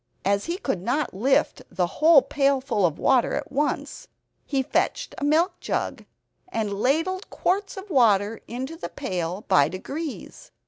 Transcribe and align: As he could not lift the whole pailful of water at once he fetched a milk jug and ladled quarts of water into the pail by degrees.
As 0.25 0.45
he 0.45 0.57
could 0.57 0.81
not 0.81 1.13
lift 1.13 1.61
the 1.69 1.85
whole 1.85 2.23
pailful 2.23 2.87
of 2.87 2.97
water 2.97 3.35
at 3.35 3.51
once 3.51 4.07
he 4.47 4.63
fetched 4.63 5.13
a 5.19 5.23
milk 5.23 5.59
jug 5.59 6.05
and 6.49 6.73
ladled 6.73 7.29
quarts 7.29 7.77
of 7.77 7.87
water 7.91 8.41
into 8.47 8.75
the 8.75 8.89
pail 8.89 9.41
by 9.47 9.69
degrees. 9.69 10.49